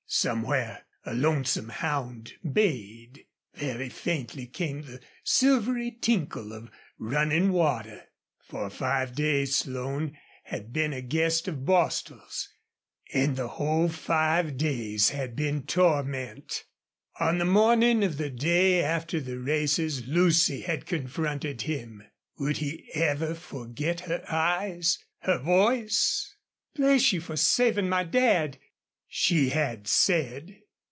Somewhere 0.13 0.85
a 1.05 1.13
lonesome 1.13 1.69
hound 1.69 2.33
bayed. 2.43 3.25
Very 3.53 3.87
faintly 3.87 4.45
came 4.45 4.81
the 4.81 4.99
silvery 5.23 5.89
tinkle 5.89 6.51
of 6.51 6.69
running 6.99 7.53
water. 7.53 8.03
For 8.43 8.69
five 8.69 9.15
days 9.15 9.55
Slone 9.55 10.17
had 10.43 10.73
been 10.73 10.91
a 10.91 11.01
guest 11.01 11.47
of 11.47 11.63
Bostil's, 11.63 12.49
and 13.13 13.37
the 13.37 13.47
whole 13.47 13.87
five 13.87 14.57
days 14.57 15.11
had 15.11 15.33
been 15.33 15.63
torment. 15.65 16.65
On 17.21 17.37
the 17.37 17.45
morning 17.45 18.03
of 18.03 18.17
the 18.17 18.29
day 18.29 18.83
after 18.83 19.21
the 19.21 19.39
races 19.39 20.07
Lucy 20.09 20.59
had 20.59 20.85
confronted 20.85 21.61
him. 21.61 22.03
Would 22.37 22.57
he 22.57 22.91
ever 22.95 23.33
forget 23.33 24.01
her 24.01 24.25
eyes 24.29 24.99
her 25.19 25.37
voice? 25.39 26.35
"Bless 26.75 27.13
you 27.13 27.21
for 27.21 27.37
saving 27.37 27.87
my 27.87 28.03
dad!" 28.03 28.57
she 29.13 29.49
had 29.49 29.85
said. 29.89 30.55